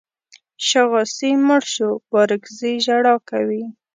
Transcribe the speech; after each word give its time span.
شاغاسي 0.67 1.31
مړ 1.47 1.61
شو 1.73 1.89
بارکزي 2.11 2.73
ژړا 2.85 3.15
کوي. 3.29 3.63